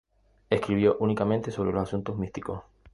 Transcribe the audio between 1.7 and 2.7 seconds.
asuntos místicos.